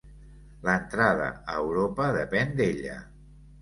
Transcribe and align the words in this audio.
L'entrada 0.67 1.29
a 1.53 1.61
Europa 1.69 2.11
depèn 2.19 2.61
d'ella. 2.61 3.03